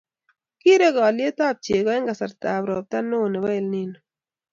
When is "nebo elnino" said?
3.29-3.99